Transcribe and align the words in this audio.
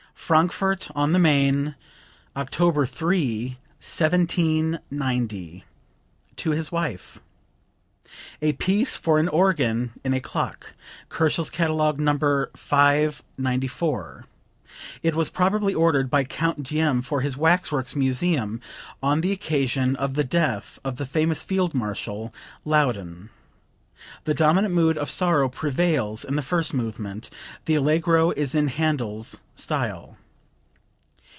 (Frankfort 0.13 0.89
on 0.95 1.11
the 1.11 1.19
Main, 1.19 1.75
October 2.37 2.85
3, 2.85 3.57
1790, 3.81 5.65
to 6.37 6.51
his 6.51 6.71
wife. 6.71 7.19
"A 8.41 8.53
Piece 8.53 8.95
for 8.95 9.19
an 9.19 9.27
Organ 9.27 9.91
in 10.05 10.13
a 10.13 10.21
Clock." 10.21 10.73
[Kochel's 11.09 11.49
catalogue, 11.49 11.99
No. 11.99 12.45
594.] 12.55 14.25
It 15.03 15.15
was 15.15 15.29
probably 15.29 15.73
ordered 15.73 16.09
by 16.09 16.23
Count 16.23 16.63
Deym 16.63 17.01
for 17.03 17.19
his 17.19 17.35
Wax 17.35 17.69
works 17.69 17.93
Museum 17.93 18.61
on 19.03 19.19
the 19.19 19.33
occasion 19.33 19.97
of 19.97 20.13
the 20.13 20.23
death 20.23 20.79
of 20.85 20.95
the 20.95 21.05
famous 21.05 21.43
Field 21.43 21.73
Marshal 21.73 22.33
Laudon. 22.63 23.31
The 24.23 24.33
dominant 24.33 24.73
mood 24.73 24.97
of 24.97 25.11
sorrow 25.11 25.47
prevails 25.49 26.23
in 26.25 26.35
the 26.37 26.41
first 26.41 26.73
movement; 26.73 27.29
the 27.65 27.75
Allegro 27.75 28.31
is 28.31 28.55
in 28.55 28.69
Handel's 28.69 29.41
style.) 29.55 30.17